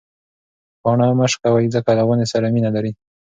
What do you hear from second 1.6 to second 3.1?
ځکه له ونې سره مینه لري.